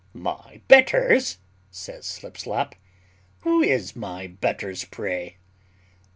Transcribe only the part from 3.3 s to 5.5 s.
"who is my betters, pray?"